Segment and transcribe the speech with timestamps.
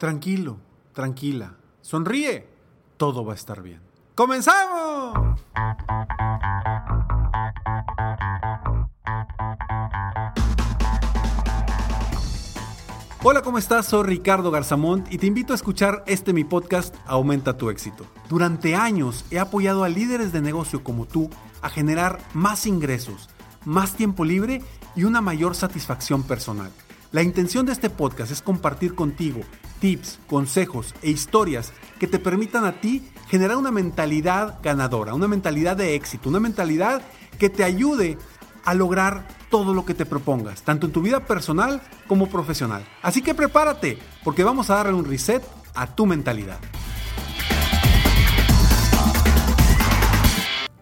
[0.00, 0.56] Tranquilo,
[0.94, 2.48] tranquila, sonríe,
[2.96, 3.82] todo va a estar bien.
[4.14, 5.38] ¡Comenzamos!
[13.22, 13.84] Hola, ¿cómo estás?
[13.84, 18.06] Soy Ricardo Garzamont y te invito a escuchar este mi podcast Aumenta tu éxito.
[18.30, 21.28] Durante años he apoyado a líderes de negocio como tú
[21.60, 23.28] a generar más ingresos,
[23.66, 24.62] más tiempo libre
[24.96, 26.70] y una mayor satisfacción personal.
[27.12, 29.40] La intención de este podcast es compartir contigo
[29.80, 35.76] tips, consejos e historias que te permitan a ti generar una mentalidad ganadora, una mentalidad
[35.76, 37.02] de éxito, una mentalidad
[37.38, 38.18] que te ayude
[38.64, 42.84] a lograr todo lo que te propongas, tanto en tu vida personal como profesional.
[43.02, 45.42] Así que prepárate, porque vamos a darle un reset
[45.74, 46.58] a tu mentalidad.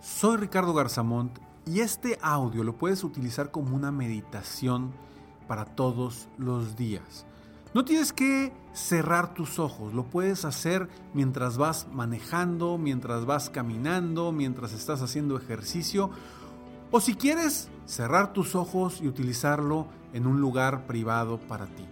[0.00, 4.92] Soy Ricardo Garzamont y este audio lo puedes utilizar como una meditación
[5.46, 7.26] para todos los días.
[7.74, 14.30] No tienes que cerrar tus ojos, lo puedes hacer mientras vas manejando, mientras vas caminando,
[14.30, 16.10] mientras estás haciendo ejercicio
[16.92, 21.84] o si quieres cerrar tus ojos y utilizarlo en un lugar privado para ti.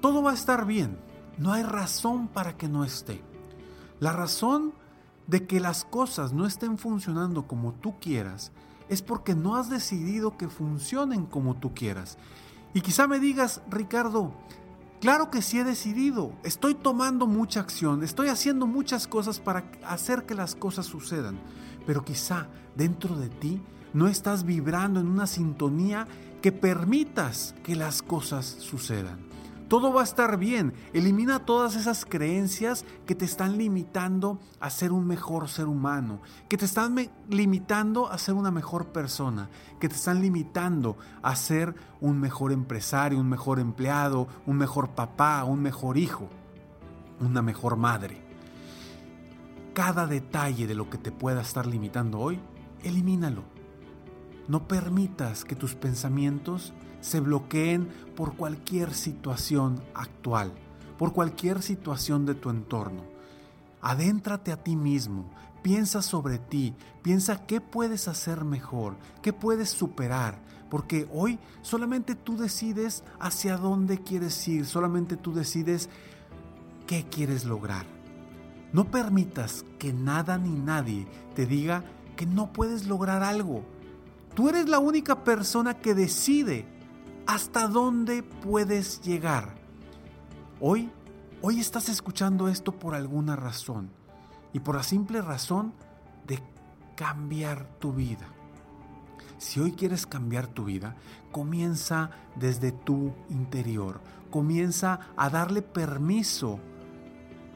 [0.00, 0.98] Todo va a estar bien,
[1.36, 3.20] no hay razón para que no esté.
[4.00, 4.72] La razón
[5.26, 8.50] de que las cosas no estén funcionando como tú quieras
[8.88, 12.16] es porque no has decidido que funcionen como tú quieras.
[12.76, 14.34] Y quizá me digas, Ricardo,
[15.00, 20.26] claro que sí he decidido, estoy tomando mucha acción, estoy haciendo muchas cosas para hacer
[20.26, 21.38] que las cosas sucedan,
[21.86, 23.62] pero quizá dentro de ti
[23.94, 26.06] no estás vibrando en una sintonía
[26.42, 29.20] que permitas que las cosas sucedan.
[29.68, 30.74] Todo va a estar bien.
[30.92, 36.56] Elimina todas esas creencias que te están limitando a ser un mejor ser humano, que
[36.56, 36.94] te están
[37.28, 39.50] limitando a ser una mejor persona,
[39.80, 45.42] que te están limitando a ser un mejor empresario, un mejor empleado, un mejor papá,
[45.42, 46.28] un mejor hijo,
[47.20, 48.22] una mejor madre.
[49.74, 52.38] Cada detalle de lo que te pueda estar limitando hoy,
[52.84, 53.55] elimínalo.
[54.48, 60.52] No permitas que tus pensamientos se bloqueen por cualquier situación actual,
[60.98, 63.04] por cualquier situación de tu entorno.
[63.80, 65.30] Adéntrate a ti mismo,
[65.62, 70.38] piensa sobre ti, piensa qué puedes hacer mejor, qué puedes superar,
[70.70, 75.88] porque hoy solamente tú decides hacia dónde quieres ir, solamente tú decides
[76.86, 77.86] qué quieres lograr.
[78.72, 81.84] No permitas que nada ni nadie te diga
[82.16, 83.64] que no puedes lograr algo.
[84.36, 86.66] Tú eres la única persona que decide
[87.26, 89.54] hasta dónde puedes llegar.
[90.60, 90.90] Hoy,
[91.40, 93.88] hoy estás escuchando esto por alguna razón
[94.52, 95.72] y por la simple razón
[96.26, 96.42] de
[96.96, 98.26] cambiar tu vida.
[99.38, 100.96] Si hoy quieres cambiar tu vida,
[101.32, 104.02] comienza desde tu interior.
[104.30, 106.60] Comienza a darle permiso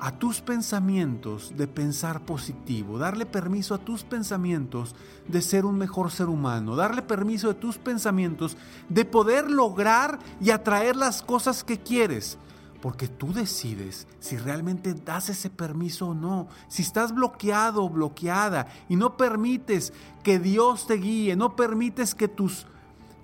[0.01, 4.95] a tus pensamientos de pensar positivo, darle permiso a tus pensamientos
[5.29, 8.57] de ser un mejor ser humano, darle permiso a tus pensamientos
[8.89, 12.39] de poder lograr y atraer las cosas que quieres.
[12.81, 16.49] Porque tú decides si realmente das ese permiso o no.
[16.69, 22.27] Si estás bloqueado o bloqueada y no permites que Dios te guíe, no permites que
[22.27, 22.67] tus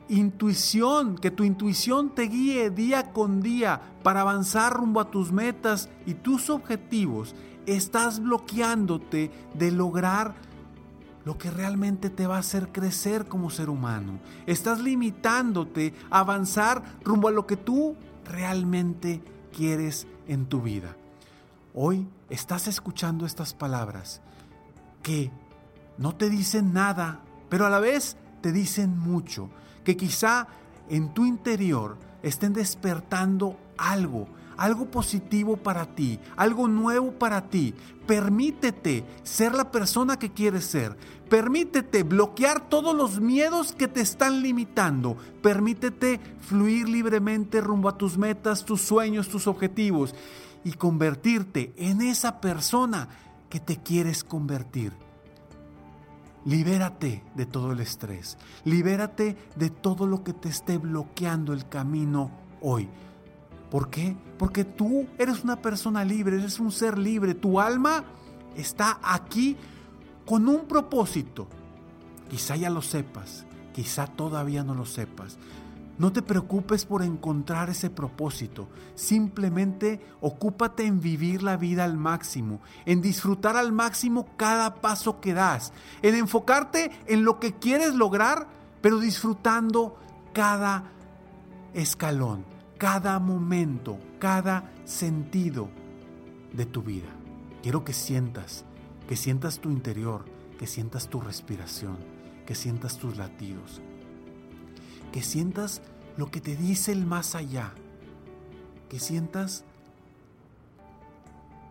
[0.08, 5.88] intuición, que tu intuición te guíe día con día para avanzar rumbo a tus metas
[6.06, 7.34] y tus objetivos,
[7.66, 10.34] estás bloqueándote de lograr
[11.24, 14.20] lo que realmente te va a hacer crecer como ser humano.
[14.46, 19.20] Estás limitándote a avanzar rumbo a lo que tú realmente
[19.52, 20.96] quieres en tu vida.
[21.74, 24.22] Hoy estás escuchando estas palabras
[25.02, 25.32] que
[25.98, 29.50] no te dicen nada, pero a la vez te dicen mucho
[29.86, 30.48] que quizá
[30.88, 34.26] en tu interior estén despertando algo,
[34.56, 37.72] algo positivo para ti, algo nuevo para ti.
[38.04, 40.96] Permítete ser la persona que quieres ser.
[41.30, 45.16] Permítete bloquear todos los miedos que te están limitando.
[45.40, 50.16] Permítete fluir libremente rumbo a tus metas, tus sueños, tus objetivos
[50.64, 53.08] y convertirte en esa persona
[53.48, 55.05] que te quieres convertir.
[56.46, 58.38] Libérate de todo el estrés.
[58.64, 62.88] Libérate de todo lo que te esté bloqueando el camino hoy.
[63.70, 64.16] ¿Por qué?
[64.38, 67.34] Porque tú eres una persona libre, eres un ser libre.
[67.34, 68.04] Tu alma
[68.56, 69.56] está aquí
[70.24, 71.48] con un propósito.
[72.30, 73.44] Quizá ya lo sepas,
[73.74, 75.38] quizá todavía no lo sepas,
[75.98, 82.60] no te preocupes por encontrar ese propósito, simplemente ocúpate en vivir la vida al máximo,
[82.84, 85.72] en disfrutar al máximo cada paso que das,
[86.02, 88.48] en enfocarte en lo que quieres lograr,
[88.82, 89.96] pero disfrutando
[90.32, 90.84] cada
[91.72, 92.44] escalón,
[92.78, 95.68] cada momento, cada sentido
[96.52, 97.08] de tu vida.
[97.62, 98.64] Quiero que sientas,
[99.08, 100.24] que sientas tu interior,
[100.58, 101.96] que sientas tu respiración,
[102.46, 103.80] que sientas tus latidos,
[105.16, 105.80] que sientas
[106.18, 107.72] lo que te dice el más allá,
[108.90, 109.64] que sientas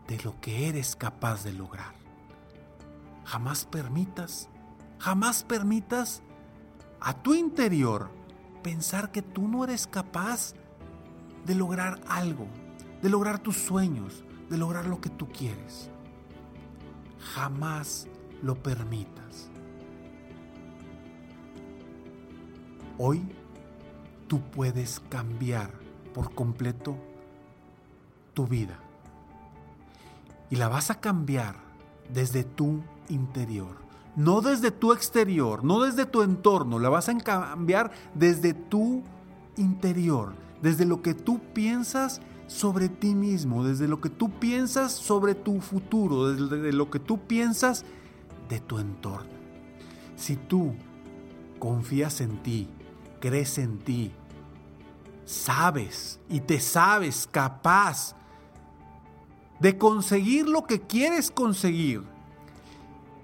[0.08, 1.94] de lo que eres capaz de lograr.
[3.24, 4.50] Jamás permitas,
[4.98, 6.24] jamás permitas
[7.00, 8.10] a tu interior
[8.64, 10.56] pensar que tú no eres capaz
[11.46, 12.48] de lograr algo,
[13.04, 15.92] de lograr tus sueños, de lograr lo que tú quieres.
[17.36, 18.08] Jamás
[18.42, 19.52] lo permitas.
[22.98, 23.22] Hoy
[24.28, 25.72] tú puedes cambiar
[26.14, 26.96] por completo
[28.34, 28.80] tu vida.
[30.50, 31.56] Y la vas a cambiar
[32.14, 33.84] desde tu interior.
[34.16, 36.80] No desde tu exterior, no desde tu entorno.
[36.80, 39.04] La vas a cambiar desde tu
[39.58, 40.34] interior.
[40.62, 43.66] Desde lo que tú piensas sobre ti mismo.
[43.66, 46.32] Desde lo que tú piensas sobre tu futuro.
[46.32, 47.84] Desde lo que tú piensas
[48.48, 49.36] de tu entorno.
[50.16, 50.74] Si tú
[51.60, 52.70] confías en ti,
[53.26, 54.12] crees en ti,
[55.26, 58.16] sabes y te sabes capaz
[59.60, 62.04] de conseguir lo que quieres conseguir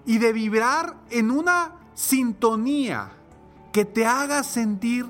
[0.03, 3.11] y de vibrar en una sintonía
[3.71, 5.05] que te haga sentir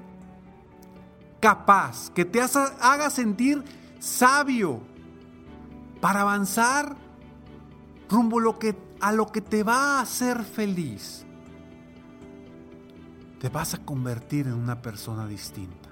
[1.40, 3.64] capaz, que te haga sentir
[3.98, 4.82] sabio
[6.02, 6.98] para avanzar
[8.10, 8.40] rumbo
[9.00, 11.26] a lo que te va a hacer feliz.
[13.42, 15.90] Te vas a convertir en una persona distinta.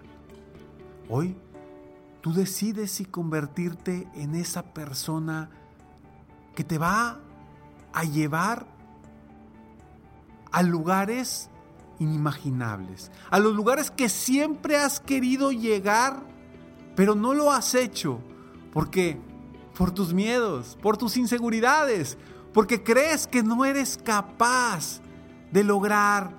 [1.09, 1.35] Hoy
[2.21, 5.49] tú decides si convertirte en esa persona
[6.53, 7.17] que te va
[7.91, 8.67] a llevar
[10.51, 11.49] a lugares
[11.97, 16.21] inimaginables, a los lugares que siempre has querido llegar,
[16.95, 18.19] pero no lo has hecho.
[18.71, 19.19] ¿Por qué?
[19.75, 22.15] Por tus miedos, por tus inseguridades,
[22.53, 25.01] porque crees que no eres capaz
[25.51, 26.37] de lograr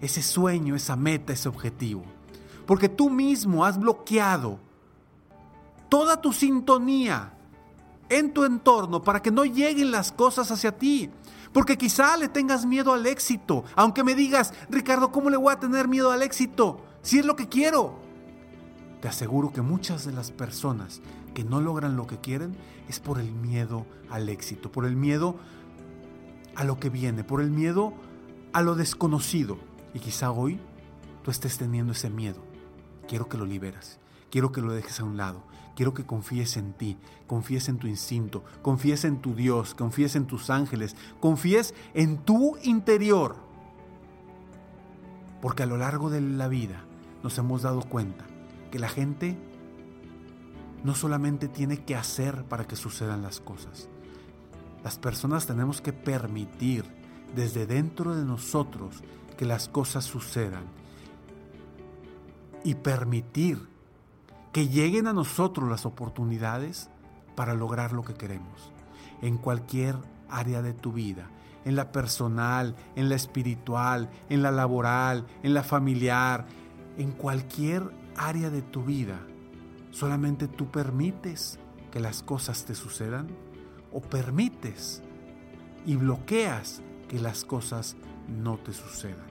[0.00, 2.04] ese sueño, esa meta, ese objetivo
[2.68, 4.58] porque tú mismo has bloqueado
[5.88, 7.32] toda tu sintonía
[8.10, 11.08] en tu entorno para que no lleguen las cosas hacia ti.
[11.54, 15.58] Porque quizá le tengas miedo al éxito, aunque me digas, Ricardo, ¿cómo le voy a
[15.58, 16.82] tener miedo al éxito?
[17.00, 17.98] Si es lo que quiero.
[19.00, 21.00] Te aseguro que muchas de las personas
[21.32, 22.54] que no logran lo que quieren
[22.86, 25.36] es por el miedo al éxito, por el miedo
[26.54, 27.94] a lo que viene, por el miedo
[28.52, 29.67] a lo desconocido.
[29.94, 30.60] Y quizá hoy
[31.22, 32.48] tú estés teniendo ese miedo
[33.08, 33.98] quiero que lo liberas.
[34.30, 35.42] Quiero que lo dejes a un lado.
[35.74, 36.96] Quiero que confíes en ti,
[37.26, 42.56] confíes en tu instinto, confíes en tu Dios, confíes en tus ángeles, confíes en tu
[42.62, 43.36] interior.
[45.40, 46.84] Porque a lo largo de la vida
[47.22, 48.26] nos hemos dado cuenta
[48.70, 49.36] que la gente
[50.82, 53.88] no solamente tiene que hacer para que sucedan las cosas.
[54.82, 56.84] Las personas tenemos que permitir
[57.36, 59.02] desde dentro de nosotros
[59.38, 60.64] que las cosas sucedan
[62.64, 63.66] y permitir
[64.52, 66.90] que lleguen a nosotros las oportunidades
[67.36, 68.72] para lograr lo que queremos.
[69.22, 69.96] En cualquier
[70.28, 71.30] área de tu vida,
[71.64, 76.46] en la personal, en la espiritual, en la laboral, en la familiar,
[76.96, 79.20] en cualquier área de tu vida,
[79.92, 81.60] solamente tú permites
[81.92, 83.28] que las cosas te sucedan
[83.92, 85.00] o permites
[85.86, 87.96] y bloqueas que las cosas
[88.28, 89.26] no te sucedan.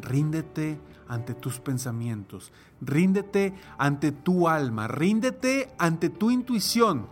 [0.00, 0.78] Ríndete
[1.08, 7.06] ante tus pensamientos, ríndete ante tu alma, ríndete ante tu intuición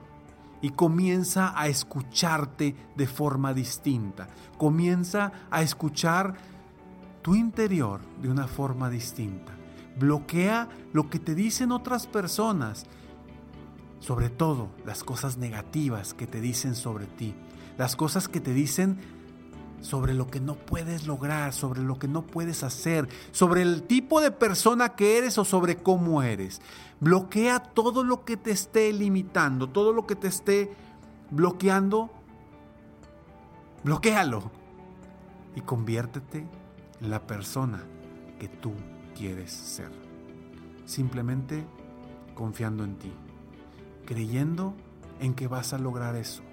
[0.60, 4.28] y comienza a escucharte de forma distinta.
[4.56, 6.36] Comienza a escuchar
[7.22, 9.52] tu interior de una forma distinta.
[9.98, 12.86] Bloquea lo que te dicen otras personas,
[14.00, 17.34] sobre todo las cosas negativas que te dicen sobre ti,
[17.76, 18.98] las cosas que te dicen
[19.80, 24.20] sobre lo que no puedes lograr, sobre lo que no puedes hacer, sobre el tipo
[24.20, 26.60] de persona que eres o sobre cómo eres.
[27.00, 30.72] Bloquea todo lo que te esté limitando, todo lo que te esté
[31.30, 32.10] bloqueando.
[33.84, 34.50] Bloquéalo
[35.54, 36.46] y conviértete
[37.00, 37.84] en la persona
[38.38, 38.72] que tú
[39.16, 39.90] quieres ser.
[40.84, 41.64] Simplemente
[42.34, 43.12] confiando en ti,
[44.06, 44.74] creyendo
[45.20, 46.47] en que vas a lograr eso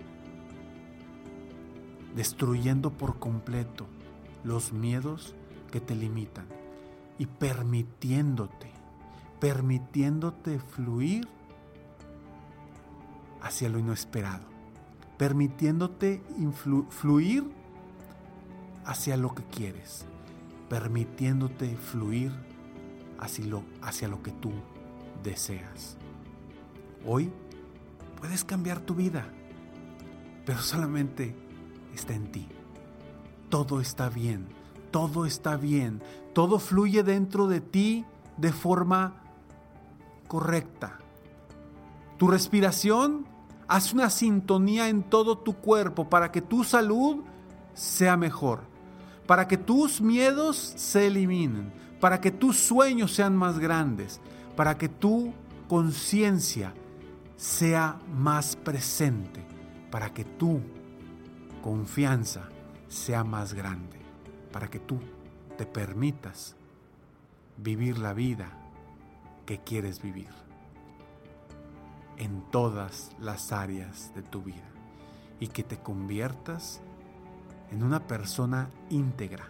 [2.15, 3.87] destruyendo por completo
[4.43, 5.35] los miedos
[5.71, 6.45] que te limitan
[7.17, 8.71] y permitiéndote,
[9.39, 11.27] permitiéndote fluir
[13.41, 14.45] hacia lo inesperado,
[15.17, 16.21] permitiéndote
[16.89, 17.43] fluir
[18.85, 20.05] hacia lo que quieres,
[20.69, 22.31] permitiéndote fluir
[23.19, 24.51] hacia lo, hacia lo que tú
[25.23, 25.97] deseas.
[27.05, 27.31] Hoy
[28.19, 29.27] puedes cambiar tu vida,
[30.45, 31.44] pero solamente
[31.95, 32.47] está en ti.
[33.49, 34.47] Todo está bien,
[34.91, 36.01] todo está bien,
[36.33, 38.05] todo fluye dentro de ti
[38.37, 39.21] de forma
[40.27, 40.99] correcta.
[42.17, 43.25] Tu respiración
[43.67, 47.23] hace una sintonía en todo tu cuerpo para que tu salud
[47.73, 48.61] sea mejor,
[49.25, 54.21] para que tus miedos se eliminen, para que tus sueños sean más grandes,
[54.55, 55.33] para que tu
[55.67, 56.73] conciencia
[57.35, 59.43] sea más presente,
[59.91, 60.61] para que tu
[61.65, 62.43] confianza
[62.89, 63.97] sea más grande,
[64.51, 64.99] para que tú
[65.57, 66.55] te permitas
[67.57, 68.51] vivir la vida
[69.47, 70.29] que quieres vivir
[72.17, 74.69] en todas las áreas de tu vida
[75.39, 76.81] y que te conviertas
[77.71, 79.47] en una persona íntegra.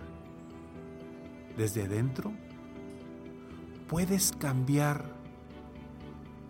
[1.58, 2.32] Desde dentro
[3.90, 5.04] puedes cambiar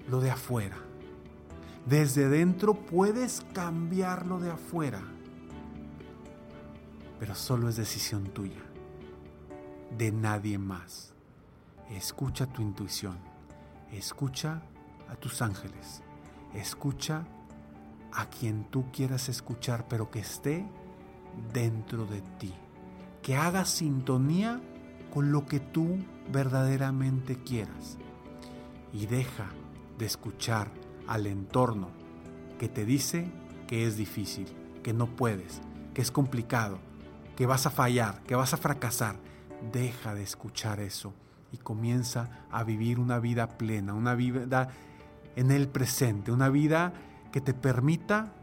[0.07, 0.77] lo de afuera.
[1.87, 5.01] Desde dentro puedes cambiar lo de afuera.
[7.19, 8.63] Pero solo es decisión tuya,
[9.97, 11.13] de nadie más.
[11.89, 13.17] Escucha tu intuición,
[13.91, 14.61] escucha
[15.09, 16.01] a tus ángeles,
[16.53, 17.25] escucha
[18.11, 20.65] a quien tú quieras escuchar, pero que esté
[21.53, 22.53] dentro de ti,
[23.21, 24.61] que haga sintonía
[25.13, 25.97] con lo que tú
[26.31, 27.97] verdaderamente quieras.
[28.93, 29.47] Y deja
[29.97, 30.71] de escuchar
[31.07, 31.89] al entorno
[32.59, 33.29] que te dice
[33.67, 34.47] que es difícil,
[34.83, 35.61] que no puedes,
[35.93, 36.79] que es complicado,
[37.35, 39.17] que vas a fallar, que vas a fracasar.
[39.71, 41.13] Deja de escuchar eso
[41.51, 44.69] y comienza a vivir una vida plena, una vida
[45.35, 46.93] en el presente, una vida
[47.31, 48.33] que te permita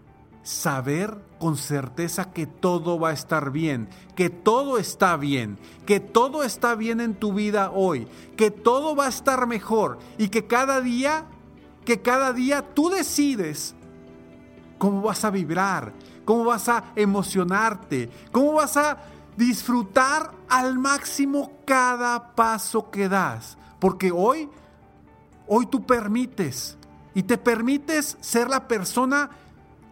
[0.42, 6.42] saber con certeza que todo va a estar bien, que todo está bien, que todo
[6.42, 10.80] está bien en tu vida hoy, que todo va a estar mejor y que cada
[10.80, 11.26] día,
[11.84, 13.74] que cada día tú decides
[14.78, 15.92] cómo vas a vibrar,
[16.32, 18.96] cómo vas a emocionarte, cómo vas a
[19.36, 24.48] disfrutar al máximo cada paso que das, porque hoy
[25.46, 26.78] hoy tú permites
[27.12, 29.28] y te permites ser la persona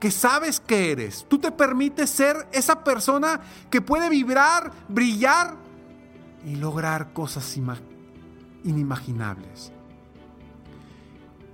[0.00, 1.26] que sabes que eres.
[1.28, 5.56] Tú te permites ser esa persona que puede vibrar, brillar
[6.47, 7.54] y lograr cosas
[8.64, 9.73] inimaginables.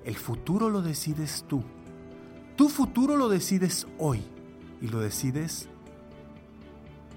[0.05, 1.65] El futuro lo decides tú.
[2.55, 4.36] Tu futuro lo decides hoy
[4.81, 5.69] y lo decides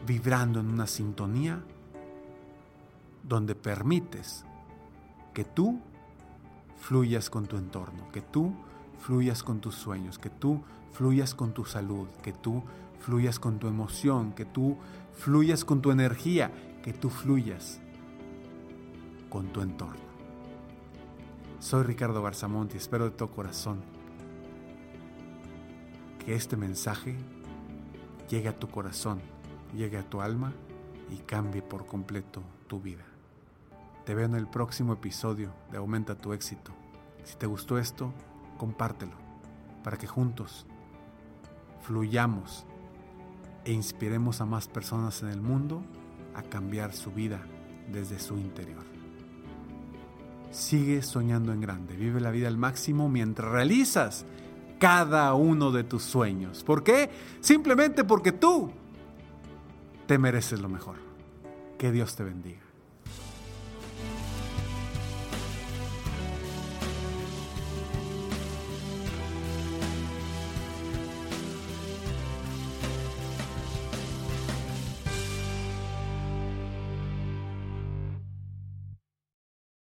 [0.07, 1.61] vibrando en una sintonía
[3.23, 4.45] donde permites
[5.33, 5.79] que tú
[6.79, 8.53] fluyas con tu entorno, que tú
[8.99, 10.63] fluyas con tus sueños, que tú
[10.93, 12.63] fluyas con tu salud, que tú
[12.99, 14.77] fluyas con tu emoción, que tú
[15.17, 16.51] fluyas con tu energía,
[16.83, 17.79] que tú fluyas
[19.29, 20.09] con tu entorno.
[21.59, 23.81] Soy Ricardo Garzamont y espero de todo corazón
[26.25, 27.15] que este mensaje
[28.29, 29.19] llegue a tu corazón,
[29.75, 30.53] llegue a tu alma
[31.11, 33.03] y cambie por completo tu vida.
[34.05, 36.71] Te veo en el próximo episodio de Aumenta tu éxito.
[37.23, 38.13] Si te gustó esto,
[38.57, 39.13] compártelo
[39.83, 40.65] para que juntos
[41.81, 42.65] fluyamos
[43.65, 45.81] e inspiremos a más personas en el mundo
[46.35, 47.41] a cambiar su vida
[47.91, 48.83] desde su interior.
[50.51, 54.25] Sigue soñando en grande, vive la vida al máximo mientras realizas
[54.79, 56.63] cada uno de tus sueños.
[56.63, 57.09] ¿Por qué?
[57.41, 58.71] Simplemente porque tú
[60.07, 60.95] te mereces lo mejor.
[61.77, 62.68] Que Dios te bendiga.